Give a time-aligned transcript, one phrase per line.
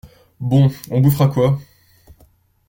[0.39, 1.59] Bon, on bouffera quoi?